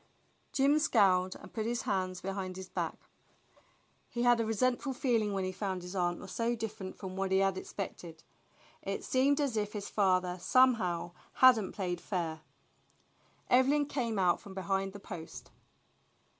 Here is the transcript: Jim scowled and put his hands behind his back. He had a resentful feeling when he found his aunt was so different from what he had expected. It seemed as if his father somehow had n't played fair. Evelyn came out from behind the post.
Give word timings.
Jim 0.51 0.79
scowled 0.79 1.35
and 1.35 1.53
put 1.53 1.67
his 1.67 1.83
hands 1.83 2.21
behind 2.21 2.55
his 2.57 2.67
back. 2.69 2.95
He 4.09 4.23
had 4.23 4.39
a 4.39 4.45
resentful 4.47 4.93
feeling 4.93 5.31
when 5.31 5.43
he 5.43 5.51
found 5.51 5.83
his 5.83 5.95
aunt 5.95 6.17
was 6.19 6.31
so 6.31 6.55
different 6.55 6.97
from 6.97 7.15
what 7.15 7.31
he 7.31 7.37
had 7.37 7.55
expected. 7.55 8.23
It 8.81 9.03
seemed 9.03 9.39
as 9.39 9.55
if 9.55 9.73
his 9.73 9.89
father 9.89 10.39
somehow 10.39 11.11
had 11.33 11.59
n't 11.61 11.75
played 11.75 12.01
fair. 12.01 12.41
Evelyn 13.47 13.85
came 13.85 14.17
out 14.17 14.41
from 14.41 14.55
behind 14.55 14.93
the 14.93 14.99
post. 14.99 15.51